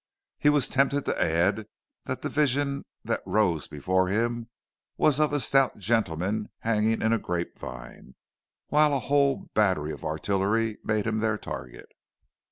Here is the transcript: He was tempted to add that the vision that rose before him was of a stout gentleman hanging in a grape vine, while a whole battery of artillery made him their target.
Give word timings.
He 0.39 0.49
was 0.49 0.67
tempted 0.67 1.05
to 1.05 1.21
add 1.21 1.67
that 2.05 2.23
the 2.23 2.29
vision 2.29 2.85
that 3.03 3.21
rose 3.23 3.67
before 3.67 4.07
him 4.07 4.49
was 4.97 5.19
of 5.19 5.31
a 5.31 5.39
stout 5.39 5.77
gentleman 5.77 6.49
hanging 6.61 7.03
in 7.03 7.13
a 7.13 7.19
grape 7.19 7.59
vine, 7.59 8.15
while 8.69 8.95
a 8.95 8.99
whole 8.99 9.51
battery 9.53 9.91
of 9.91 10.03
artillery 10.03 10.79
made 10.83 11.05
him 11.05 11.19
their 11.19 11.37
target. 11.37 11.91